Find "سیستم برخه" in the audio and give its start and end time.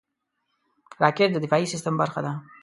1.73-2.19